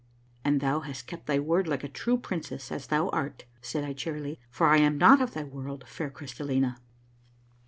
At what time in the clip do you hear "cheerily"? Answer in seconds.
3.93-4.39